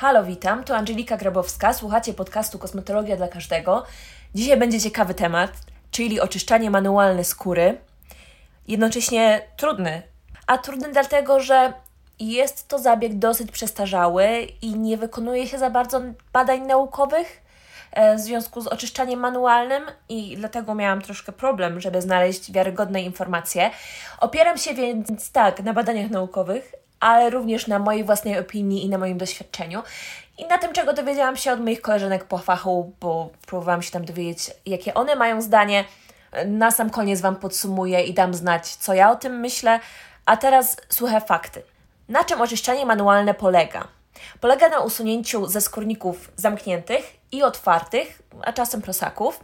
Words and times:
Halo, 0.00 0.24
witam, 0.24 0.64
to 0.64 0.76
Angelika 0.76 1.16
Grabowska, 1.16 1.72
słuchacie 1.72 2.14
podcastu 2.14 2.58
Kosmetologia 2.58 3.16
dla 3.16 3.28
Każdego. 3.28 3.84
Dzisiaj 4.34 4.58
będzie 4.58 4.80
ciekawy 4.80 5.14
temat, 5.14 5.52
czyli 5.90 6.20
oczyszczanie 6.20 6.70
manualne 6.70 7.24
skóry. 7.24 7.78
Jednocześnie 8.68 9.42
trudny. 9.56 10.02
A 10.46 10.58
trudny 10.58 10.92
dlatego, 10.92 11.40
że 11.40 11.72
jest 12.20 12.68
to 12.68 12.78
zabieg 12.78 13.14
dosyć 13.14 13.50
przestarzały 13.50 14.46
i 14.62 14.74
nie 14.74 14.96
wykonuje 14.96 15.46
się 15.46 15.58
za 15.58 15.70
bardzo 15.70 16.00
badań 16.32 16.60
naukowych 16.60 17.42
e, 17.92 18.16
w 18.16 18.20
związku 18.20 18.60
z 18.60 18.66
oczyszczaniem 18.66 19.20
manualnym 19.20 19.82
i 20.08 20.36
dlatego 20.36 20.74
miałam 20.74 21.02
troszkę 21.02 21.32
problem, 21.32 21.80
żeby 21.80 22.02
znaleźć 22.02 22.52
wiarygodne 22.52 23.02
informacje. 23.02 23.70
Opieram 24.20 24.58
się 24.58 24.74
więc 24.74 25.32
tak 25.32 25.62
na 25.62 25.72
badaniach 25.72 26.10
naukowych, 26.10 26.72
ale 27.00 27.30
również 27.30 27.66
na 27.66 27.78
mojej 27.78 28.04
własnej 28.04 28.38
opinii 28.38 28.84
i 28.84 28.88
na 28.88 28.98
moim 28.98 29.18
doświadczeniu. 29.18 29.82
I 30.38 30.46
na 30.46 30.58
tym, 30.58 30.72
czego 30.72 30.92
dowiedziałam 30.92 31.36
się 31.36 31.52
od 31.52 31.60
moich 31.60 31.80
koleżanek 31.80 32.24
po 32.24 32.38
fachu, 32.38 32.92
bo 33.00 33.30
próbowałam 33.46 33.82
się 33.82 33.90
tam 33.90 34.04
dowiedzieć, 34.04 34.50
jakie 34.66 34.94
one 34.94 35.16
mają 35.16 35.42
zdanie. 35.42 35.84
Na 36.46 36.70
sam 36.70 36.90
koniec 36.90 37.20
Wam 37.20 37.36
podsumuję 37.36 38.02
i 38.02 38.14
dam 38.14 38.34
znać, 38.34 38.76
co 38.76 38.94
ja 38.94 39.10
o 39.10 39.16
tym 39.16 39.40
myślę. 39.40 39.80
A 40.26 40.36
teraz 40.36 40.76
suche 40.88 41.20
fakty. 41.20 41.62
Na 42.08 42.24
czym 42.24 42.40
oczyszczanie 42.40 42.86
manualne 42.86 43.34
polega? 43.34 43.88
Polega 44.40 44.68
na 44.68 44.80
usunięciu 44.80 45.46
ze 45.46 45.60
skórników 45.60 46.30
zamkniętych 46.36 47.16
i 47.32 47.42
otwartych, 47.42 48.22
a 48.42 48.52
czasem 48.52 48.82
prosaków. 48.82 49.40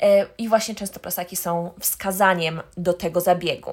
E, 0.00 0.26
I 0.38 0.48
właśnie 0.48 0.74
często 0.74 1.00
prosaki 1.00 1.36
są 1.36 1.70
wskazaniem 1.80 2.62
do 2.76 2.92
tego 2.92 3.20
zabiegu. 3.20 3.72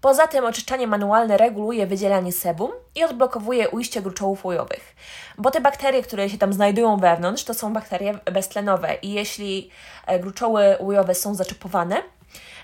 Poza 0.00 0.26
tym 0.26 0.44
oczyszczanie 0.44 0.86
manualne 0.86 1.36
reguluje 1.36 1.86
wydzielanie 1.86 2.32
sebum 2.32 2.70
i 2.94 3.04
odblokowuje 3.04 3.68
ujście 3.68 4.02
gruczołów 4.02 4.44
łojowych, 4.44 4.96
bo 5.38 5.50
te 5.50 5.60
bakterie, 5.60 6.02
które 6.02 6.30
się 6.30 6.38
tam 6.38 6.52
znajdują 6.52 6.96
wewnątrz, 6.96 7.44
to 7.44 7.54
są 7.54 7.72
bakterie 7.72 8.18
beztlenowe 8.32 8.94
i 9.02 9.12
jeśli 9.12 9.70
e, 10.06 10.18
gruczoły 10.18 10.76
łojowe 10.80 11.14
są 11.14 11.34
zaczepowane, 11.34 12.02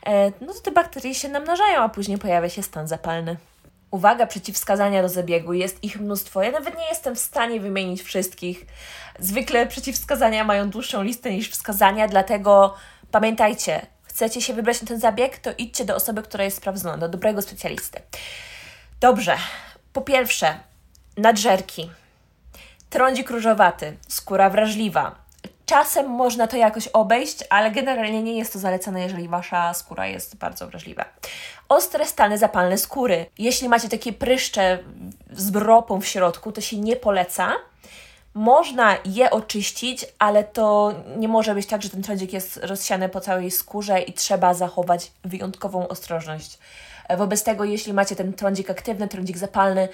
e, 0.06 0.32
no 0.40 0.54
to 0.54 0.60
te 0.60 0.70
bakterie 0.70 1.14
się 1.14 1.28
namnażają, 1.28 1.80
a 1.80 1.88
później 1.88 2.18
pojawia 2.18 2.48
się 2.48 2.62
stan 2.62 2.88
zapalny. 2.88 3.36
Uwaga, 3.90 4.26
przeciwwskazania 4.26 5.02
do 5.02 5.08
zabiegu, 5.08 5.52
jest 5.52 5.84
ich 5.84 6.00
mnóstwo. 6.00 6.42
Ja 6.42 6.50
nawet 6.50 6.78
nie 6.78 6.88
jestem 6.88 7.16
w 7.16 7.18
stanie 7.18 7.60
wymienić 7.60 8.02
wszystkich. 8.02 8.66
Zwykle 9.18 9.66
przeciwwskazania 9.66 10.44
mają 10.44 10.70
dłuższą 10.70 11.02
listę 11.02 11.30
niż 11.30 11.50
wskazania, 11.50 12.08
dlatego 12.08 12.74
pamiętajcie, 13.10 13.86
chcecie 14.16 14.42
się 14.42 14.54
wybrać 14.54 14.80
na 14.82 14.88
ten 14.88 15.00
zabieg, 15.00 15.38
to 15.38 15.50
idźcie 15.58 15.84
do 15.84 15.96
osoby, 15.96 16.22
która 16.22 16.44
jest 16.44 16.56
sprawdzona, 16.56 16.98
do 16.98 17.08
dobrego 17.08 17.42
specjalisty. 17.42 18.00
Dobrze, 19.00 19.36
po 19.92 20.00
pierwsze, 20.00 20.60
nadżerki, 21.16 21.90
trądzik 22.90 23.30
różowaty, 23.30 23.96
skóra 24.08 24.50
wrażliwa. 24.50 25.14
Czasem 25.66 26.10
można 26.10 26.46
to 26.46 26.56
jakoś 26.56 26.88
obejść, 26.88 27.44
ale 27.50 27.70
generalnie 27.70 28.22
nie 28.22 28.38
jest 28.38 28.52
to 28.52 28.58
zalecane, 28.58 29.02
jeżeli 29.02 29.28
wasza 29.28 29.74
skóra 29.74 30.06
jest 30.06 30.36
bardzo 30.36 30.66
wrażliwa. 30.66 31.04
Ostre 31.68 32.06
stany 32.06 32.38
zapalne 32.38 32.78
skóry. 32.78 33.26
Jeśli 33.38 33.68
macie 33.68 33.88
takie 33.88 34.12
pryszcze 34.12 34.78
z 35.32 35.50
bropą 35.50 36.00
w 36.00 36.06
środku, 36.06 36.52
to 36.52 36.60
się 36.60 36.78
nie 36.78 36.96
poleca 36.96 37.52
można 38.36 38.96
je 39.04 39.30
oczyścić, 39.30 40.06
ale 40.18 40.44
to 40.44 40.94
nie 41.16 41.28
może 41.28 41.54
być 41.54 41.66
tak, 41.66 41.82
że 41.82 41.90
ten 41.90 42.02
trądzik 42.02 42.32
jest 42.32 42.56
rozsiany 42.56 43.08
po 43.08 43.20
całej 43.20 43.50
skórze 43.50 44.00
i 44.00 44.12
trzeba 44.12 44.54
zachować 44.54 45.12
wyjątkową 45.24 45.88
ostrożność. 45.88 46.58
Wobec 47.18 47.42
tego, 47.42 47.64
jeśli 47.64 47.92
macie 47.92 48.16
ten 48.16 48.32
trądzik 48.32 48.70
aktywny, 48.70 49.08
trądzik 49.08 49.38
zapalny, 49.38 49.88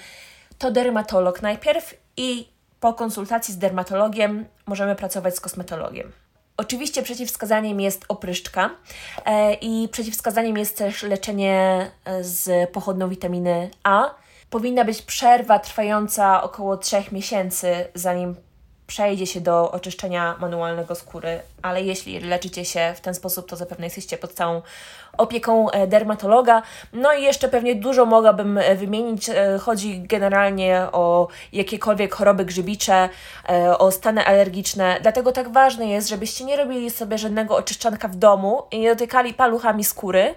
to 0.57 0.71
dermatolog 0.71 1.41
najpierw 1.41 1.93
i 2.17 2.47
po 2.79 2.93
konsultacji 2.93 3.53
z 3.53 3.57
dermatologiem 3.57 4.45
możemy 4.65 4.95
pracować 4.95 5.35
z 5.35 5.39
kosmetologiem. 5.39 6.11
Oczywiście 6.57 7.03
przeciwwskazaniem 7.03 7.81
jest 7.81 8.05
opryszczka 8.07 8.69
e, 9.25 9.53
i 9.53 9.89
przeciwwskazaniem 9.89 10.57
jest 10.57 10.77
też 10.77 11.03
leczenie 11.03 11.91
e, 12.05 12.23
z 12.23 12.69
pochodną 12.69 13.09
witaminy 13.09 13.69
A, 13.83 14.22
powinna 14.53 14.85
być 14.85 15.01
przerwa 15.01 15.59
trwająca 15.59 16.43
około 16.43 16.77
3 16.77 17.03
miesięcy, 17.11 17.87
zanim 17.93 18.35
przejdzie 18.87 19.27
się 19.27 19.41
do 19.41 19.71
oczyszczenia 19.71 20.35
manualnego 20.39 20.95
skóry, 20.95 21.39
ale 21.61 21.81
jeśli 21.81 22.19
leczycie 22.19 22.65
się 22.65 22.93
w 22.95 23.01
ten 23.01 23.13
sposób, 23.13 23.49
to 23.49 23.55
zapewne 23.55 23.85
jesteście 23.85 24.17
pod 24.17 24.33
całą 24.33 24.61
opieką 25.17 25.69
e, 25.69 25.87
dermatologa. 25.87 26.61
No 26.93 27.13
i 27.13 27.23
jeszcze 27.23 27.49
pewnie 27.49 27.75
dużo 27.75 28.05
mogłabym 28.05 28.57
e, 28.57 28.75
wymienić. 28.75 29.29
E, 29.29 29.59
chodzi 29.61 30.01
generalnie 30.01 30.87
o 30.91 31.27
jakiekolwiek 31.53 32.15
choroby 32.15 32.45
grzybicze, 32.45 33.09
o 33.79 33.91
stany 33.91 34.25
alergiczne. 34.25 34.99
Dlatego 35.01 35.31
tak 35.31 35.51
ważne 35.51 35.87
jest, 35.87 36.09
żebyście 36.09 36.45
nie 36.45 36.57
robili 36.57 36.89
sobie 36.89 37.17
żadnego 37.17 37.55
oczyszczanka 37.55 38.07
w 38.07 38.15
domu 38.15 38.63
i 38.71 38.79
nie 38.79 38.89
dotykali 38.89 39.33
paluchami 39.33 39.83
skóry, 39.83 40.35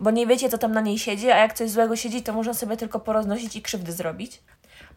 bo 0.00 0.10
nie 0.10 0.26
wiecie, 0.26 0.48
co 0.48 0.58
tam 0.58 0.72
na 0.72 0.80
niej 0.80 0.98
siedzi, 0.98 1.30
a 1.30 1.38
jak 1.38 1.54
coś 1.54 1.70
złego 1.70 1.96
siedzi, 1.96 2.22
to 2.22 2.32
można 2.32 2.54
sobie 2.54 2.76
tylko 2.76 3.00
poroznosić 3.00 3.56
i 3.56 3.62
krzywdy 3.62 3.92
zrobić. 3.92 4.40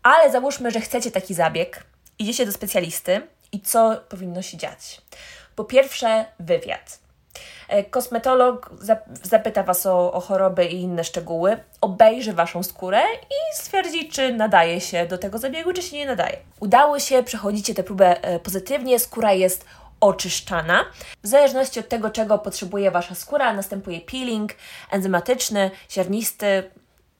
Ale 0.04 0.32
załóżmy, 0.32 0.72
że 0.72 0.82
chcecie 0.82 1.12
taki 1.12 1.34
zabieg, 1.34 1.84
idziecie 2.20 2.46
do 2.46 2.52
specjalisty 2.52 3.22
i 3.52 3.62
co 3.62 3.96
powinno 4.10 4.42
się 4.42 4.58
dziać? 4.58 5.02
Po 5.56 5.64
pierwsze, 5.64 6.26
wywiad. 6.40 7.00
E, 7.68 7.84
kosmetolog 7.84 8.70
zapyta 9.24 9.64
Was 9.64 9.86
o, 9.86 10.14
o 10.14 10.20
choroby 10.20 10.66
i 10.66 10.82
inne 10.82 11.04
szczegóły, 11.04 11.58
obejrzy 11.82 12.34
Waszą 12.34 12.64
skórę 12.64 13.02
i 13.30 13.56
stwierdzi, 13.56 14.10
czy 14.10 14.34
nadaje 14.34 14.82
się 14.82 15.06
do 15.06 15.18
tego 15.18 15.38
zabiegu, 15.38 15.74
czy 15.74 15.82
się 15.82 15.98
nie 15.98 16.06
nadaje. 16.06 16.38
Udało 16.60 17.00
się, 17.00 17.24
przechodzicie 17.24 17.74
tę 17.74 17.84
próbę 17.84 18.24
e, 18.24 18.40
pozytywnie, 18.40 19.00
skóra 19.00 19.34
jest 19.34 19.66
oczyszczana. 20.00 20.86
W 21.24 21.28
zależności 21.28 21.80
od 21.80 21.90
tego, 21.90 22.10
czego 22.10 22.38
potrzebuje 22.38 22.92
Wasza 22.92 23.16
skóra, 23.16 23.54
następuje 23.54 24.02
peeling 24.02 24.52
enzymatyczny, 24.92 25.72
ziarnisty, 25.92 26.72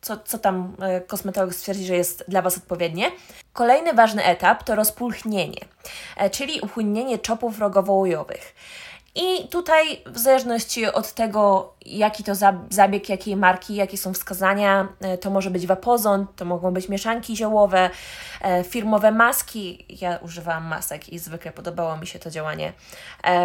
co, 0.02 0.18
co 0.18 0.40
tam 0.40 0.76
e, 0.80 1.02
kosmetolog 1.02 1.54
stwierdzi, 1.54 1.86
że 1.86 1.96
jest 1.96 2.26
dla 2.28 2.42
Was 2.42 2.58
odpowiednie. 2.58 3.12
Kolejny 3.54 3.94
ważny 3.94 4.24
etap 4.24 4.64
to 4.64 4.76
rozpulchnienie, 4.76 5.66
e, 6.18 6.30
czyli 6.30 6.62
uchłonienie 6.62 7.20
czopów 7.20 7.60
rogowo-łojowych. 7.60 8.54
I 9.16 9.48
tutaj, 9.48 10.02
w 10.06 10.18
zależności 10.18 10.86
od 10.86 11.14
tego, 11.14 11.74
jaki 11.86 12.24
to 12.24 12.32
zabieg, 12.70 13.10
jakiej 13.10 13.36
marki, 13.36 13.76
jakie 13.76 13.98
są 13.98 14.14
wskazania, 14.14 14.88
e, 15.02 15.18
to 15.18 15.30
może 15.30 15.52
być 15.52 15.68
wapozon, 15.68 16.28
to 16.36 16.46
mogą 16.46 16.72
być 16.72 16.90
mieszanki 16.90 17.36
ziołowe, 17.36 17.90
e, 18.42 18.64
firmowe 18.64 19.12
maski. 19.12 19.86
Ja 20.02 20.18
używałam 20.18 20.68
masek 20.68 21.10
i 21.10 21.20
zwykle 21.20 21.52
podobało 21.52 21.98
mi 21.98 22.08
się 22.08 22.20
to 22.20 22.32
działanie 22.32 22.74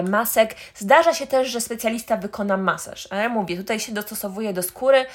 masek. 0.08 0.56
Zdarza 0.74 1.14
się 1.14 1.26
też, 1.26 1.48
że 1.48 1.60
specjalista 1.60 2.16
wykona 2.16 2.56
masaż. 2.56 3.08
Mówię, 3.30 3.56
tutaj 3.56 3.80
się 3.80 3.92
dostosowuje 3.92 4.52
do 4.52 4.62
skóry 4.62 5.06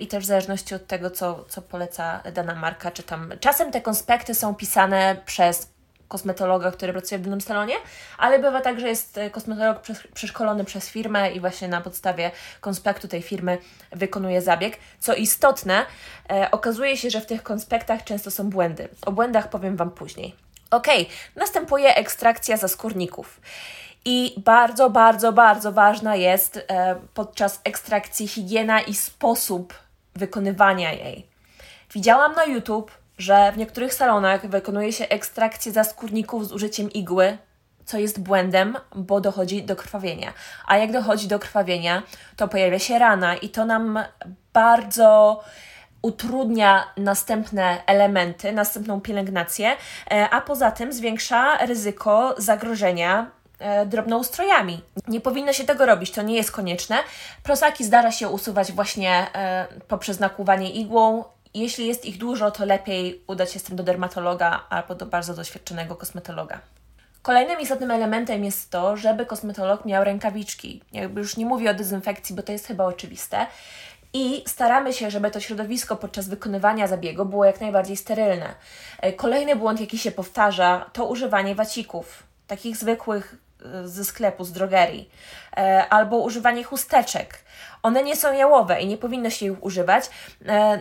i 0.00 0.06
też 0.06 0.24
w 0.24 0.26
zależności 0.26 0.74
od 0.74 0.86
tego, 0.86 1.10
co, 1.10 1.44
co 1.48 1.62
poleca 1.62 2.22
dana 2.32 2.54
marka, 2.54 2.90
czy 2.90 3.02
tam. 3.02 3.32
Czasem 3.40 3.72
te 3.72 3.80
konspekty 3.80 4.34
są 4.34 4.54
pisane 4.54 5.16
przez 5.26 5.75
kosmetologa, 6.08 6.70
który 6.70 6.92
pracuje 6.92 7.18
w 7.18 7.22
danym 7.22 7.40
salonie, 7.40 7.74
ale 8.18 8.38
bywa 8.38 8.60
tak, 8.60 8.80
że 8.80 8.88
jest 8.88 9.18
e, 9.18 9.30
kosmetolog 9.30 9.82
przeszkolony 10.14 10.64
przez 10.64 10.88
firmę 10.88 11.30
i 11.30 11.40
właśnie 11.40 11.68
na 11.68 11.80
podstawie 11.80 12.30
konspektu 12.60 13.08
tej 13.08 13.22
firmy 13.22 13.58
wykonuje 13.92 14.42
zabieg. 14.42 14.78
Co 15.00 15.14
istotne, 15.14 15.86
e, 16.30 16.50
okazuje 16.50 16.96
się, 16.96 17.10
że 17.10 17.20
w 17.20 17.26
tych 17.26 17.42
konspektach 17.42 18.04
często 18.04 18.30
są 18.30 18.50
błędy. 18.50 18.88
O 19.06 19.12
błędach 19.12 19.50
powiem 19.50 19.76
Wam 19.76 19.90
później. 19.90 20.34
Ok, 20.70 20.86
następuje 21.36 21.94
ekstrakcja 21.94 22.56
zaskórników. 22.56 23.40
I 24.04 24.34
bardzo, 24.44 24.90
bardzo, 24.90 25.32
bardzo 25.32 25.72
ważna 25.72 26.16
jest 26.16 26.56
e, 26.68 26.96
podczas 27.14 27.60
ekstrakcji 27.64 28.28
higiena 28.28 28.80
i 28.80 28.94
sposób 28.94 29.74
wykonywania 30.14 30.92
jej. 30.92 31.26
Widziałam 31.92 32.34
na 32.34 32.44
YouTube 32.44 32.90
że 33.18 33.52
w 33.52 33.58
niektórych 33.58 33.94
salonach 33.94 34.46
wykonuje 34.46 34.92
się 34.92 35.08
ekstrakcję 35.08 35.72
zaskórników 35.72 36.48
z 36.48 36.52
użyciem 36.52 36.92
igły, 36.92 37.38
co 37.84 37.98
jest 37.98 38.20
błędem, 38.20 38.76
bo 38.94 39.20
dochodzi 39.20 39.62
do 39.62 39.76
krwawienia. 39.76 40.32
A 40.66 40.76
jak 40.76 40.92
dochodzi 40.92 41.28
do 41.28 41.38
krwawienia, 41.38 42.02
to 42.36 42.48
pojawia 42.48 42.78
się 42.78 42.98
rana 42.98 43.36
i 43.36 43.48
to 43.48 43.64
nam 43.64 43.98
bardzo 44.52 45.40
utrudnia 46.02 46.84
następne 46.96 47.82
elementy, 47.86 48.52
następną 48.52 49.00
pielęgnację, 49.00 49.76
e, 50.10 50.30
a 50.30 50.40
poza 50.40 50.70
tym 50.70 50.92
zwiększa 50.92 51.66
ryzyko 51.66 52.34
zagrożenia 52.38 53.30
e, 53.58 53.86
drobnoustrojami. 53.86 54.82
Nie 55.08 55.20
powinno 55.20 55.52
się 55.52 55.64
tego 55.64 55.86
robić, 55.86 56.10
to 56.10 56.22
nie 56.22 56.34
jest 56.34 56.52
konieczne. 56.52 56.96
Prosaki 57.42 57.84
zdarza 57.84 58.10
się 58.10 58.28
usuwać 58.28 58.72
właśnie 58.72 59.26
e, 59.34 59.66
poprzez 59.88 60.20
nakłuwanie 60.20 60.70
igłą 60.70 61.24
jeśli 61.60 61.86
jest 61.86 62.04
ich 62.04 62.18
dużo, 62.18 62.50
to 62.50 62.64
lepiej 62.64 63.22
udać 63.26 63.52
się 63.52 63.58
z 63.58 63.62
tym 63.62 63.76
do 63.76 63.82
dermatologa 63.82 64.64
albo 64.70 64.94
do 64.94 65.06
bardzo 65.06 65.34
doświadczonego 65.34 65.96
kosmetologa. 65.96 66.60
Kolejnym 67.22 67.60
istotnym 67.60 67.90
elementem 67.90 68.44
jest 68.44 68.70
to, 68.70 68.96
żeby 68.96 69.26
kosmetolog 69.26 69.84
miał 69.84 70.04
rękawiczki. 70.04 70.82
Jakby 70.92 71.20
już 71.20 71.36
nie 71.36 71.46
mówię 71.46 71.70
o 71.70 71.74
dezynfekcji, 71.74 72.36
bo 72.36 72.42
to 72.42 72.52
jest 72.52 72.66
chyba 72.66 72.84
oczywiste. 72.84 73.46
i 74.12 74.44
staramy 74.46 74.92
się, 74.92 75.10
żeby 75.10 75.30
to 75.30 75.40
środowisko 75.40 75.96
podczas 75.96 76.28
wykonywania 76.28 76.86
zabiegu 76.86 77.24
było 77.24 77.44
jak 77.44 77.60
najbardziej 77.60 77.96
sterylne. 77.96 78.54
E, 79.00 79.12
kolejny 79.12 79.56
błąd, 79.56 79.80
jaki 79.80 79.98
się 79.98 80.10
powtarza, 80.10 80.90
to 80.92 81.06
używanie 81.06 81.54
wacików, 81.54 82.22
takich 82.46 82.76
zwykłych 82.76 83.36
ze 83.84 84.04
sklepu, 84.04 84.44
z 84.44 84.52
drogerii, 84.52 85.10
e, 85.56 85.86
albo 85.90 86.18
używanie 86.18 86.64
chusteczek. 86.64 87.38
One 87.82 88.02
nie 88.02 88.16
są 88.16 88.32
jałowe 88.32 88.80
i 88.80 88.86
nie 88.86 88.96
powinno 88.96 89.30
się 89.30 89.46
ich 89.46 89.64
używać. 89.64 90.10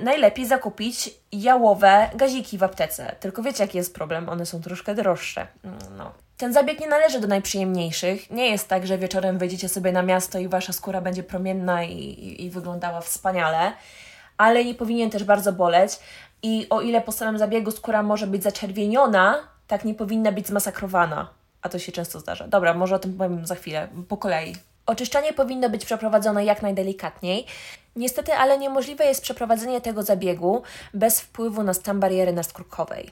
najlepiej 0.04 0.45
zakupić 0.45 1.10
jałowe 1.31 2.10
gaziki 2.16 2.57
w 2.57 2.63
aptece. 2.63 3.16
Tylko 3.19 3.44
wiecie, 3.44 3.63
jaki 3.63 3.77
jest 3.77 3.94
problem? 3.94 4.30
One 4.30 4.45
są 4.45 4.62
troszkę 4.62 4.95
droższe. 4.95 5.48
Mm, 5.63 5.77
no. 5.98 6.12
Ten 6.38 6.54
zabieg 6.54 6.80
nie 6.80 6.88
należy 6.88 7.19
do 7.19 7.27
najprzyjemniejszych. 7.27 8.31
Nie 8.31 8.50
jest 8.50 8.68
tak, 8.68 8.88
że 8.88 8.98
wieczorem 8.98 9.38
wyjdziecie 9.38 9.69
sobie 9.69 9.92
na 9.92 10.01
miasto 10.01 10.39
i 10.39 10.48
wasza 10.48 10.74
skóra 10.74 11.01
będzie 11.01 11.24
promienna 11.24 11.83
i, 11.83 11.98
i, 11.98 12.45
i 12.45 12.50
wyglądała 12.50 13.01
wspaniale, 13.01 13.74
ale 14.38 14.66
nie 14.66 14.75
powinien 14.75 15.10
też 15.10 15.24
bardzo 15.24 15.54
boleć. 15.54 16.00
I 16.44 16.68
o 16.69 16.81
ile 16.81 17.01
po 17.01 17.12
samym 17.12 17.38
zabiegu 17.38 17.71
skóra 17.71 18.04
może 18.04 18.28
być 18.28 18.44
zaczerwieniona, 18.44 19.48
tak 19.68 19.86
nie 19.86 19.94
powinna 19.94 20.31
być 20.31 20.48
zmasakrowana. 20.48 21.30
A 21.65 21.69
to 21.69 21.79
się 21.79 21.91
często 21.91 22.19
zdarza. 22.19 22.47
Dobra, 22.47 22.73
może 22.73 22.95
o 22.95 23.00
tym 23.00 23.17
powiem 23.17 23.45
za 23.45 23.56
chwilę, 23.56 23.88
po 24.07 24.17
kolei. 24.17 24.56
Oczyszczanie 24.85 25.33
powinno 25.33 25.69
być 25.69 25.85
przeprowadzone 25.85 26.45
jak 26.45 26.62
najdelikatniej. 26.62 27.45
Niestety, 27.95 28.33
ale 28.33 28.57
niemożliwe 28.57 29.06
jest 29.06 29.21
przeprowadzenie 29.21 29.81
tego 29.81 30.03
zabiegu 30.03 30.63
bez 30.94 31.21
wpływu 31.21 31.63
na 31.63 31.73
stan 31.73 32.00
bariery 32.00 32.33
naskórkowej. 32.33 33.09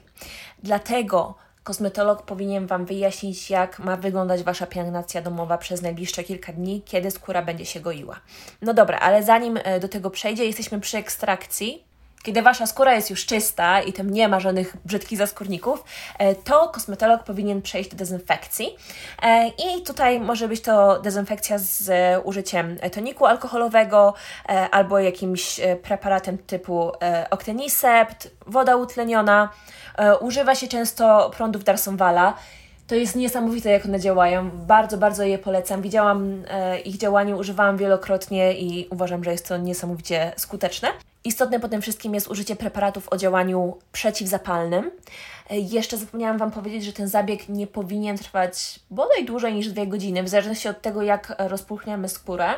Dlatego 0.62 1.34
Kosmetolog 1.64 2.22
powinien 2.22 2.66
Wam 2.66 2.86
wyjaśnić, 2.86 3.50
jak 3.50 3.78
ma 3.78 3.96
wyglądać 3.96 4.42
Wasza 4.42 4.66
pielęgnacja 4.66 5.22
domowa 5.22 5.58
przez 5.58 5.82
najbliższe 5.82 6.24
kilka 6.24 6.52
dni, 6.52 6.82
kiedy 6.84 7.10
skóra 7.10 7.42
będzie 7.42 7.66
się 7.66 7.80
goiła. 7.80 8.20
No 8.62 8.74
dobra, 8.74 8.98
ale 8.98 9.22
zanim 9.22 9.58
e, 9.64 9.80
do 9.80 9.88
tego 9.88 10.10
przejdzie, 10.10 10.44
jesteśmy 10.44 10.80
przy 10.80 10.98
ekstrakcji. 10.98 11.84
Kiedy 12.24 12.42
wasza 12.42 12.66
skóra 12.66 12.94
jest 12.94 13.10
już 13.10 13.26
czysta 13.26 13.80
i 13.82 13.92
tam 13.92 14.10
nie 14.10 14.28
ma 14.28 14.40
żadnych 14.40 14.76
brzydkich 14.84 15.18
zaskórników, 15.18 15.84
e, 16.18 16.34
to 16.34 16.68
kosmetolog 16.68 17.24
powinien 17.24 17.62
przejść 17.62 17.90
do 17.90 17.96
dezynfekcji. 17.96 18.76
E, 19.22 19.48
I 19.48 19.82
tutaj 19.82 20.20
może 20.20 20.48
być 20.48 20.60
to 20.60 21.00
dezynfekcja 21.00 21.58
z 21.58 21.90
użyciem 22.24 22.76
toniku 22.92 23.26
alkoholowego 23.26 24.14
albo 24.70 24.98
jakimś 24.98 25.60
preparatem 25.82 26.38
typu 26.38 26.92
Octenisept, 27.30 28.30
woda 28.46 28.76
utleniona. 28.76 29.48
Używa 30.20 30.54
się 30.54 30.68
często 30.68 31.30
prądów 31.36 31.64
Darsonwala. 31.64 32.34
To 32.86 32.94
jest 32.94 33.16
niesamowite, 33.16 33.70
jak 33.70 33.84
one 33.84 34.00
działają. 34.00 34.50
Bardzo, 34.50 34.98
bardzo 34.98 35.22
je 35.22 35.38
polecam. 35.38 35.82
Widziałam 35.82 36.42
e, 36.48 36.80
ich 36.80 36.96
działanie, 36.96 37.36
używałam 37.36 37.76
wielokrotnie 37.76 38.54
i 38.54 38.88
uważam, 38.90 39.24
że 39.24 39.32
jest 39.32 39.48
to 39.48 39.56
niesamowicie 39.56 40.32
skuteczne. 40.36 40.88
Istotne 41.24 41.60
po 41.60 41.68
tym 41.68 41.82
wszystkim 41.82 42.14
jest 42.14 42.28
użycie 42.28 42.56
preparatów 42.56 43.08
o 43.08 43.16
działaniu 43.16 43.78
przeciwzapalnym. 43.92 44.90
E, 45.50 45.58
jeszcze 45.58 45.96
zapomniałam 45.96 46.38
Wam 46.38 46.50
powiedzieć, 46.50 46.84
że 46.84 46.92
ten 46.92 47.08
zabieg 47.08 47.48
nie 47.48 47.66
powinien 47.66 48.18
trwać 48.18 48.80
bodaj 48.90 49.24
dłużej 49.24 49.54
niż 49.54 49.68
dwie 49.68 49.86
godziny, 49.86 50.22
w 50.22 50.28
zależności 50.28 50.68
od 50.68 50.82
tego, 50.82 51.02
jak 51.02 51.36
rozpuchniamy 51.38 52.08
skórę. 52.08 52.54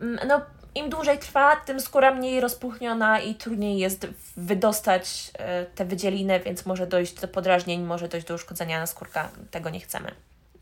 Mm, 0.00 0.28
no, 0.28 0.40
im 0.74 0.90
dłużej 0.90 1.18
trwa, 1.18 1.56
tym 1.56 1.80
skóra 1.80 2.14
mniej 2.14 2.40
rozpuchniona 2.40 3.20
i 3.20 3.34
trudniej 3.34 3.78
jest 3.78 4.06
wydostać 4.36 5.30
e, 5.38 5.66
te 5.66 5.84
wydzieliny, 5.84 6.40
więc 6.40 6.66
może 6.66 6.86
dojść 6.86 7.14
do 7.14 7.28
podrażnień, 7.28 7.82
może 7.82 8.08
dojść 8.08 8.26
do 8.26 8.34
uszkodzenia 8.34 8.80
na 8.80 8.86
skórka. 8.86 9.28
Tego 9.50 9.70
nie 9.70 9.80
chcemy. 9.80 10.10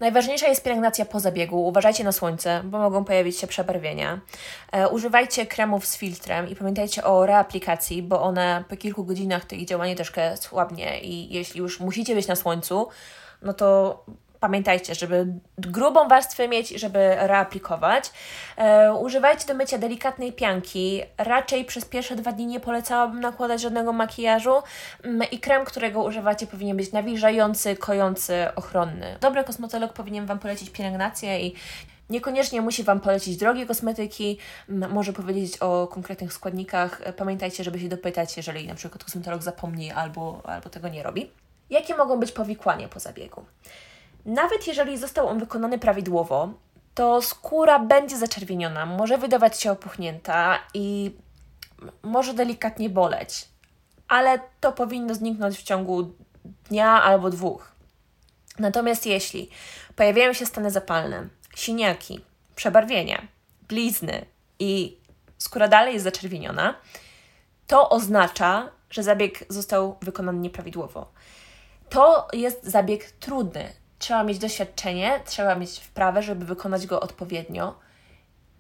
Najważniejsza 0.00 0.48
jest 0.48 0.64
pielęgnacja 0.64 1.04
po 1.04 1.20
zabiegu. 1.20 1.66
Uważajcie 1.66 2.04
na 2.04 2.12
słońce, 2.12 2.60
bo 2.64 2.78
mogą 2.78 3.04
pojawić 3.04 3.38
się 3.38 3.46
przebarwienia. 3.46 4.20
E, 4.72 4.88
używajcie 4.88 5.46
kremów 5.46 5.86
z 5.86 5.96
filtrem 5.96 6.48
i 6.48 6.56
pamiętajcie 6.56 7.04
o 7.04 7.26
reaplikacji, 7.26 8.02
bo 8.02 8.22
one 8.22 8.64
po 8.68 8.76
kilku 8.76 9.04
godzinach 9.04 9.44
to 9.44 9.54
ich 9.54 9.68
działanie 9.68 9.96
troszkę 9.96 10.36
słabnie 10.36 11.00
i 11.00 11.34
jeśli 11.34 11.60
już 11.60 11.80
musicie 11.80 12.14
być 12.14 12.26
na 12.26 12.36
słońcu, 12.36 12.88
no 13.42 13.52
to 13.52 14.04
pamiętajcie, 14.44 14.94
żeby 14.94 15.26
grubą 15.58 16.08
warstwę 16.08 16.48
mieć, 16.48 16.68
żeby 16.68 16.98
reaplikować. 17.18 18.10
E, 18.56 18.94
używajcie 18.94 19.46
do 19.46 19.54
mycia 19.54 19.78
delikatnej 19.78 20.32
pianki. 20.32 21.02
Raczej 21.18 21.64
przez 21.64 21.84
pierwsze 21.84 22.16
dwa 22.16 22.32
dni 22.32 22.46
nie 22.46 22.60
polecałabym 22.60 23.20
nakładać 23.20 23.60
żadnego 23.60 23.92
makijażu 23.92 24.62
mm, 25.04 25.30
i 25.30 25.38
krem, 25.38 25.64
którego 25.64 26.02
używacie 26.02 26.46
powinien 26.46 26.76
być 26.76 26.92
nawilżający, 26.92 27.76
kojący, 27.76 28.46
ochronny. 28.56 29.16
Dobry 29.20 29.44
kosmetolog 29.44 29.92
powinien 29.92 30.26
Wam 30.26 30.38
polecić 30.38 30.70
pielęgnację 30.70 31.40
i 31.40 31.54
Niekoniecznie 32.10 32.60
musi 32.60 32.82
Wam 32.82 33.00
polecić 33.00 33.36
drogie 33.36 33.66
kosmetyki, 33.66 34.38
może 34.68 35.12
powiedzieć 35.12 35.58
o 35.58 35.86
konkretnych 35.86 36.32
składnikach. 36.32 37.02
Pamiętajcie, 37.16 37.64
żeby 37.64 37.80
się 37.80 37.88
dopytać, 37.88 38.36
jeżeli 38.36 38.66
na 38.66 38.74
przykład 38.74 39.04
kosmetolog 39.04 39.42
zapomni 39.42 39.92
albo, 39.92 40.42
albo 40.44 40.70
tego 40.70 40.88
nie 40.88 41.02
robi. 41.02 41.30
Jakie 41.70 41.96
mogą 41.96 42.20
być 42.20 42.32
powikłania 42.32 42.88
po 42.88 43.00
zabiegu? 43.00 43.44
Nawet 44.24 44.66
jeżeli 44.66 44.98
został 44.98 45.28
on 45.28 45.38
wykonany 45.38 45.78
prawidłowo, 45.78 46.48
to 46.94 47.22
skóra 47.22 47.78
będzie 47.78 48.16
zaczerwieniona, 48.16 48.86
może 48.86 49.18
wydawać 49.18 49.60
się 49.60 49.72
opuchnięta 49.72 50.58
i 50.74 51.16
może 52.02 52.34
delikatnie 52.34 52.90
boleć, 52.90 53.48
ale 54.08 54.40
to 54.60 54.72
powinno 54.72 55.14
zniknąć 55.14 55.58
w 55.58 55.62
ciągu 55.62 56.14
dnia 56.70 57.02
albo 57.02 57.30
dwóch. 57.30 57.72
Natomiast 58.58 59.06
jeśli 59.06 59.50
pojawiają 59.96 60.32
się 60.32 60.46
stany 60.46 60.70
zapalne, 60.70 61.28
siniaki, 61.56 62.20
przebarwienia, 62.56 63.22
blizny 63.68 64.26
i 64.58 64.96
skóra 65.38 65.68
dalej 65.68 65.94
jest 65.94 66.04
zaczerwieniona, 66.04 66.74
to 67.66 67.90
oznacza, 67.90 68.70
że 68.90 69.02
zabieg 69.02 69.44
został 69.48 69.96
wykonany 70.02 70.38
nieprawidłowo. 70.38 71.12
To 71.88 72.28
jest 72.32 72.64
zabieg 72.64 73.10
trudny, 73.10 73.72
trzeba 74.04 74.24
mieć 74.24 74.38
doświadczenie, 74.38 75.20
trzeba 75.24 75.54
mieć 75.54 75.78
wprawę, 75.78 76.22
żeby 76.22 76.44
wykonać 76.44 76.86
go 76.86 77.00
odpowiednio. 77.00 77.74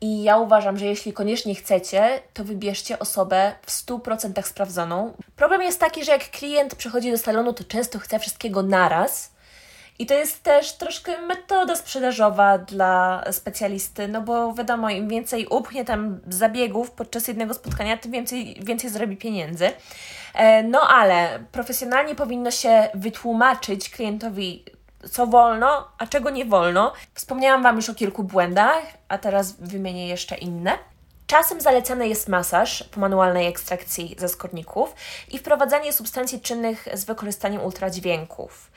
I 0.00 0.22
ja 0.22 0.38
uważam, 0.38 0.78
że 0.78 0.86
jeśli 0.86 1.12
koniecznie 1.12 1.54
chcecie, 1.54 2.22
to 2.34 2.44
wybierzcie 2.44 2.98
osobę 2.98 3.52
w 3.62 3.70
100% 3.70 4.42
sprawdzoną. 4.42 5.14
Problem 5.36 5.62
jest 5.62 5.80
taki, 5.80 6.04
że 6.04 6.12
jak 6.12 6.30
klient 6.30 6.74
przychodzi 6.74 7.10
do 7.10 7.18
salonu, 7.18 7.52
to 7.52 7.64
często 7.64 7.98
chce 7.98 8.18
wszystkiego 8.18 8.62
naraz. 8.62 9.34
I 9.98 10.06
to 10.06 10.14
jest 10.14 10.42
też 10.42 10.72
troszkę 10.72 11.22
metoda 11.22 11.76
sprzedażowa 11.76 12.58
dla 12.58 13.24
specjalisty, 13.32 14.08
no 14.08 14.20
bo 14.20 14.54
wiadomo, 14.54 14.90
im 14.90 15.08
więcej 15.08 15.46
upchnie 15.46 15.84
tam 15.84 16.20
zabiegów 16.28 16.90
podczas 16.90 17.28
jednego 17.28 17.54
spotkania, 17.54 17.96
tym 17.96 18.12
więcej, 18.12 18.60
więcej 18.62 18.90
zrobi 18.90 19.16
pieniędzy. 19.16 19.70
E, 20.34 20.62
no 20.62 20.80
ale 20.80 21.44
profesjonalnie 21.52 22.14
powinno 22.14 22.50
się 22.50 22.88
wytłumaczyć 22.94 23.90
klientowi 23.90 24.64
co 25.10 25.26
wolno, 25.26 25.88
a 25.98 26.06
czego 26.06 26.30
nie 26.30 26.44
wolno. 26.44 26.92
Wspomniałam 27.14 27.62
Wam 27.62 27.76
już 27.76 27.88
o 27.88 27.94
kilku 27.94 28.24
błędach, 28.24 28.82
a 29.08 29.18
teraz 29.18 29.52
wymienię 29.52 30.08
jeszcze 30.08 30.36
inne. 30.36 30.78
Czasem 31.26 31.60
zalecany 31.60 32.08
jest 32.08 32.28
masaż 32.28 32.82
po 32.82 33.00
manualnej 33.00 33.46
ekstrakcji 33.46 34.16
ze 34.18 34.28
skórników 34.28 34.94
i 35.30 35.38
wprowadzanie 35.38 35.92
substancji 35.92 36.40
czynnych 36.40 36.88
z 36.94 37.04
wykorzystaniem 37.04 37.62
ultradźwięków. 37.62 38.70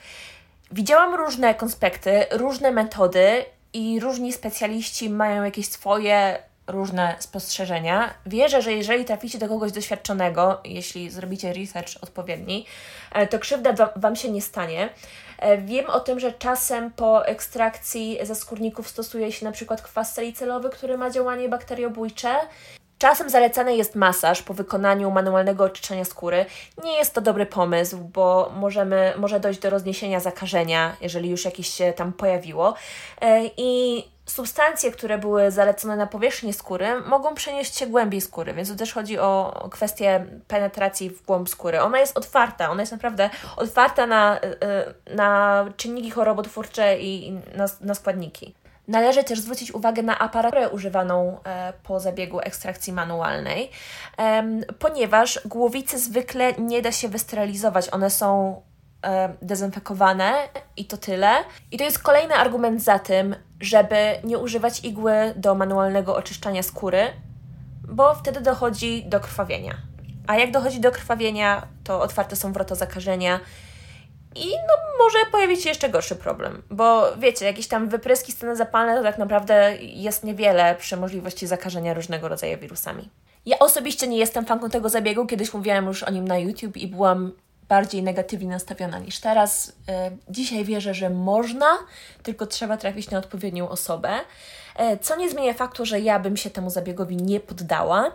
Widziałam 0.70 1.14
różne 1.14 1.54
konspekty, 1.54 2.26
różne 2.30 2.70
metody 2.70 3.44
i 3.72 4.00
różni 4.00 4.32
specjaliści 4.32 5.10
mają 5.10 5.44
jakieś 5.44 5.68
swoje 5.68 6.42
różne 6.68 7.16
spostrzeżenia. 7.18 8.14
Wierzę, 8.26 8.62
że 8.62 8.72
jeżeli 8.72 9.04
traficie 9.04 9.38
do 9.38 9.48
kogoś 9.48 9.72
doświadczonego, 9.72 10.60
jeśli 10.64 11.10
zrobicie 11.10 11.52
research 11.52 11.88
odpowiedni, 12.00 12.66
e, 13.12 13.26
to 13.26 13.38
krzywda 13.38 13.90
Wam 13.96 14.16
się 14.16 14.30
nie 14.30 14.42
stanie. 14.42 14.88
E, 15.38 15.58
wiem 15.58 15.90
o 15.90 16.00
tym, 16.00 16.20
że 16.20 16.32
czasem 16.32 16.90
po 16.90 17.26
ekstrakcji 17.26 18.18
ze 18.22 18.34
skórników 18.34 18.88
stosuje 18.88 19.32
się 19.32 19.44
na 19.44 19.52
przykład 19.52 19.82
kwas 19.82 20.14
salicylowy, 20.14 20.70
który 20.70 20.98
ma 20.98 21.10
działanie 21.10 21.48
bakteriobójcze. 21.48 22.36
Czasem 22.98 23.30
zalecany 23.30 23.76
jest 23.76 23.94
masaż 23.94 24.42
po 24.42 24.54
wykonaniu 24.54 25.10
manualnego 25.10 25.64
oczyszczania 25.64 26.04
skóry. 26.04 26.46
Nie 26.84 26.92
jest 26.92 27.14
to 27.14 27.20
dobry 27.20 27.46
pomysł, 27.46 27.98
bo 27.98 28.52
możemy, 28.56 29.12
może 29.16 29.40
dojść 29.40 29.60
do 29.60 29.70
rozniesienia 29.70 30.20
zakażenia, 30.20 30.96
jeżeli 31.00 31.30
już 31.30 31.44
jakieś 31.44 31.68
się 31.68 31.92
tam 31.92 32.12
pojawiło. 32.12 32.74
E, 33.20 33.42
I 33.56 34.04
substancje, 34.30 34.92
które 34.92 35.18
były 35.18 35.50
zalecone 35.50 35.96
na 35.96 36.06
powierzchni 36.06 36.52
skóry, 36.52 37.00
mogą 37.00 37.34
przenieść 37.34 37.76
się 37.76 37.86
głębiej 37.86 38.20
skóry, 38.20 38.54
więc 38.54 38.70
tu 38.70 38.76
też 38.76 38.92
chodzi 38.92 39.18
o 39.18 39.68
kwestię 39.70 40.26
penetracji 40.48 41.10
w 41.10 41.22
głąb 41.22 41.48
skóry. 41.48 41.80
Ona 41.80 41.98
jest 41.98 42.18
otwarta, 42.18 42.70
ona 42.70 42.82
jest 42.82 42.92
naprawdę 42.92 43.30
otwarta 43.56 44.06
na, 44.06 44.38
y, 44.38 44.46
y, 45.10 45.14
na 45.14 45.64
czynniki 45.76 46.10
chorobotwórcze 46.10 46.98
i 46.98 47.32
na, 47.54 47.66
na 47.80 47.94
składniki. 47.94 48.54
Należy 48.88 49.24
też 49.24 49.40
zwrócić 49.40 49.74
uwagę 49.74 50.02
na 50.02 50.18
aparaturę 50.18 50.68
używaną 50.68 51.40
e, 51.44 51.72
po 51.82 52.00
zabiegu 52.00 52.40
ekstrakcji 52.40 52.92
manualnej, 52.92 53.70
ponieważ 54.78 55.40
głowice 55.44 55.98
zwykle 55.98 56.52
nie 56.52 56.82
da 56.82 56.92
się 56.92 57.08
wysterylizować. 57.08 57.92
One 57.92 58.10
są 58.10 58.62
dezynfekowane 59.42 60.32
i 60.76 60.84
to 60.84 60.96
tyle. 60.96 61.30
I 61.70 61.78
to 61.78 61.84
jest 61.84 61.98
kolejny 61.98 62.34
argument 62.34 62.82
za 62.82 62.98
tym, 62.98 63.36
żeby 63.60 63.96
nie 64.24 64.38
używać 64.38 64.84
igły 64.84 65.12
do 65.36 65.54
manualnego 65.54 66.16
oczyszczania 66.16 66.62
skóry, 66.62 67.06
bo 67.88 68.14
wtedy 68.14 68.40
dochodzi 68.40 69.04
do 69.04 69.20
krwawienia. 69.20 69.74
A 70.26 70.36
jak 70.36 70.50
dochodzi 70.50 70.80
do 70.80 70.90
krwawienia, 70.90 71.66
to 71.84 72.00
otwarte 72.00 72.36
są 72.36 72.52
wrota 72.52 72.74
zakażenia 72.74 73.40
i 74.34 74.46
no, 74.50 75.04
może 75.04 75.18
pojawić 75.32 75.62
się 75.62 75.68
jeszcze 75.68 75.88
gorszy 75.88 76.16
problem, 76.16 76.62
bo 76.70 77.16
wiecie, 77.16 77.46
jakieś 77.46 77.68
tam 77.68 77.88
wypryski, 77.88 78.32
stany 78.32 78.56
zapalne 78.56 78.96
to 78.96 79.02
tak 79.02 79.18
naprawdę 79.18 79.76
jest 79.80 80.24
niewiele 80.24 80.74
przy 80.74 80.96
możliwości 80.96 81.46
zakażenia 81.46 81.94
różnego 81.94 82.28
rodzaju 82.28 82.58
wirusami. 82.58 83.10
Ja 83.46 83.58
osobiście 83.58 84.08
nie 84.08 84.18
jestem 84.18 84.44
fanką 84.44 84.70
tego 84.70 84.88
zabiegu, 84.88 85.26
kiedyś 85.26 85.54
mówiłam 85.54 85.86
już 85.86 86.02
o 86.02 86.10
nim 86.10 86.28
na 86.28 86.38
YouTube 86.38 86.76
i 86.76 86.86
byłam 86.86 87.32
bardziej 87.68 88.02
negatywnie 88.02 88.48
nastawiona 88.48 88.98
niż 88.98 89.20
teraz. 89.20 89.72
E, 89.88 90.10
dzisiaj 90.28 90.64
wierzę, 90.64 90.94
że 90.94 91.10
można, 91.10 91.78
tylko 92.22 92.46
trzeba 92.46 92.76
trafić 92.76 93.10
na 93.10 93.18
odpowiednią 93.18 93.68
osobę. 93.68 94.10
E, 94.76 94.98
co 94.98 95.16
nie 95.16 95.30
zmienia 95.30 95.54
faktu, 95.54 95.86
że 95.86 96.00
ja 96.00 96.18
bym 96.18 96.36
się 96.36 96.50
temu 96.50 96.70
zabiegowi 96.70 97.16
nie 97.16 97.40
poddała 97.40 98.12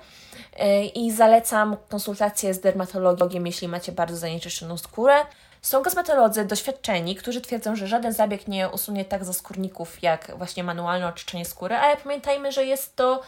e, 0.57 0.85
i 0.85 1.11
zalecam 1.11 1.77
konsultację 1.89 2.53
z 2.53 2.59
dermatologiem, 2.59 3.45
jeśli 3.45 3.67
macie 3.67 3.91
bardzo 3.91 4.17
zanieczyszczoną 4.17 4.77
skórę. 4.77 5.15
Są 5.61 5.83
kosmetolodzy 5.83 6.45
doświadczeni, 6.45 7.15
którzy 7.15 7.41
twierdzą, 7.41 7.75
że 7.75 7.87
żaden 7.87 8.13
zabieg 8.13 8.47
nie 8.47 8.69
usunie 8.69 9.05
tak 9.05 9.25
zaskórników 9.25 10.03
jak 10.03 10.31
właśnie 10.37 10.63
manualne 10.63 11.07
oczyszczenie 11.07 11.45
skóry, 11.45 11.75
ale 11.75 11.97
pamiętajmy, 11.97 12.51
że 12.51 12.65
jest 12.65 12.95
to 12.95 13.21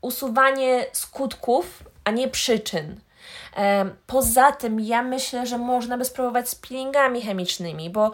usuwanie 0.00 0.86
skutków, 0.92 1.84
a 2.04 2.10
nie 2.10 2.28
przyczyn. 2.28 3.00
Poza 4.06 4.52
tym 4.52 4.80
ja 4.80 5.02
myślę, 5.02 5.46
że 5.46 5.58
można 5.58 5.98
by 5.98 6.04
spróbować 6.04 6.48
z 6.48 6.54
peelingami 6.54 7.22
chemicznymi, 7.22 7.90
bo 7.90 8.12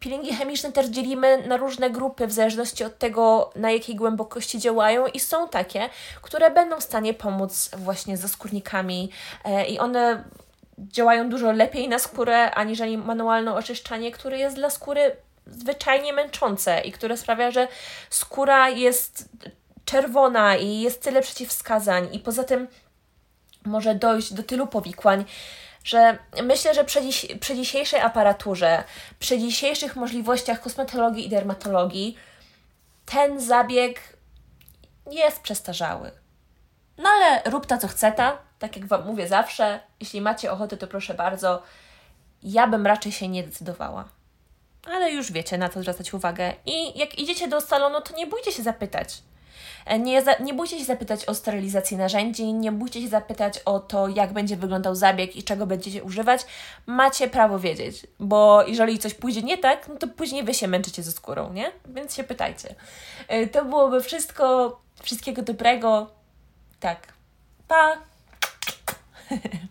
peelingi 0.00 0.34
chemiczne 0.34 0.72
też 0.72 0.86
dzielimy 0.86 1.48
na 1.48 1.56
różne 1.56 1.90
grupy 1.90 2.26
w 2.26 2.32
zależności 2.32 2.84
od 2.84 2.98
tego, 2.98 3.50
na 3.56 3.70
jakiej 3.70 3.96
głębokości 3.96 4.58
działają 4.58 5.06
i 5.06 5.20
są 5.20 5.48
takie, 5.48 5.88
które 6.22 6.50
będą 6.50 6.80
w 6.80 6.82
stanie 6.82 7.14
pomóc 7.14 7.70
właśnie 7.76 8.16
ze 8.16 8.28
skórnikami 8.28 9.10
e, 9.44 9.66
i 9.66 9.78
one 9.78 10.24
działają 10.78 11.30
dużo 11.30 11.52
lepiej 11.52 11.88
na 11.88 11.98
skórę 11.98 12.50
aniżeli 12.50 12.98
manualne 12.98 13.54
oczyszczanie, 13.54 14.12
które 14.12 14.38
jest 14.38 14.56
dla 14.56 14.70
skóry 14.70 15.16
zwyczajnie 15.46 16.12
męczące 16.12 16.80
i 16.80 16.92
które 16.92 17.16
sprawia, 17.16 17.50
że 17.50 17.68
skóra 18.10 18.68
jest 18.68 19.28
czerwona 19.84 20.56
i 20.56 20.80
jest 20.80 21.02
tyle 21.02 21.22
przeciwwskazań. 21.22 22.08
I 22.12 22.18
poza 22.18 22.44
tym 22.44 22.68
może 23.64 23.94
dojść 23.94 24.32
do 24.32 24.42
tylu 24.42 24.66
powikłań, 24.66 25.24
że 25.84 26.18
myślę, 26.42 26.74
że 26.74 26.84
przy, 26.84 27.02
dziś, 27.02 27.26
przy 27.40 27.56
dzisiejszej 27.56 28.00
aparaturze, 28.00 28.84
przy 29.18 29.38
dzisiejszych 29.38 29.96
możliwościach 29.96 30.60
kosmetologii 30.60 31.26
i 31.26 31.28
dermatologii, 31.28 32.16
ten 33.06 33.40
zabieg 33.40 34.00
jest 35.10 35.40
przestarzały. 35.40 36.10
No 36.98 37.08
ale 37.08 37.42
rób 37.50 37.66
ta 37.66 37.78
co 37.78 37.88
chce 37.88 38.12
ta, 38.12 38.38
tak 38.58 38.76
jak 38.76 38.86
Wam 38.86 39.06
mówię 39.06 39.28
zawsze, 39.28 39.80
jeśli 40.00 40.20
macie 40.20 40.52
ochotę, 40.52 40.76
to 40.76 40.86
proszę 40.86 41.14
bardzo. 41.14 41.62
Ja 42.42 42.66
bym 42.66 42.86
raczej 42.86 43.12
się 43.12 43.28
nie 43.28 43.42
decydowała. 43.42 44.08
Ale 44.86 45.12
już 45.12 45.32
wiecie, 45.32 45.58
na 45.58 45.68
co 45.68 45.80
zwracać 45.80 46.14
uwagę. 46.14 46.52
I 46.66 46.98
jak 46.98 47.18
idziecie 47.18 47.48
do 47.48 47.60
salonu, 47.60 48.00
to 48.00 48.16
nie 48.16 48.26
bójcie 48.26 48.52
się 48.52 48.62
zapytać. 48.62 49.22
E, 49.86 49.98
nie, 49.98 50.22
za, 50.22 50.34
nie 50.34 50.54
bójcie 50.54 50.78
się 50.78 50.84
zapytać 50.84 51.24
o 51.24 51.34
sterylizację 51.34 51.98
narzędzi, 51.98 52.52
nie 52.52 52.72
bójcie 52.72 53.02
się 53.02 53.08
zapytać 53.08 53.58
o 53.64 53.80
to, 53.80 54.08
jak 54.08 54.32
będzie 54.32 54.56
wyglądał 54.56 54.94
zabieg 54.94 55.36
i 55.36 55.42
czego 55.42 55.66
będziecie 55.66 56.02
używać. 56.04 56.40
Macie 56.86 57.28
prawo 57.28 57.58
wiedzieć, 57.58 58.06
bo 58.18 58.64
jeżeli 58.66 58.98
coś 58.98 59.14
pójdzie 59.14 59.42
nie 59.42 59.58
tak, 59.58 59.88
no 59.88 59.94
to 59.96 60.08
później 60.08 60.44
wy 60.44 60.54
się 60.54 60.68
męczycie 60.68 61.02
ze 61.02 61.12
skórą, 61.12 61.52
nie? 61.52 61.72
Więc 61.86 62.14
się 62.14 62.24
pytajcie. 62.24 62.74
E, 63.28 63.46
to 63.46 63.64
byłoby 63.64 64.00
wszystko. 64.00 64.80
Wszystkiego 65.02 65.42
dobrego. 65.42 66.10
Tak. 66.80 67.12
Pa! 67.68 67.96